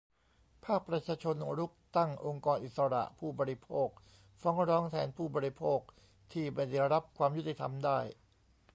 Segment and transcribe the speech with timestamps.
[0.65, 3.89] ภาคประชาชนรุกตั้ง "องค์กรอิสระผู้บริโภค"
[4.41, 5.79] ฟ้องร้องแทนผู้บริโภค
[6.31, 7.99] ที่ไม่ได้รับความยุติธรรมได้